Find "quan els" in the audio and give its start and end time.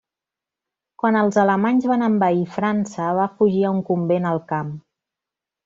1.03-1.37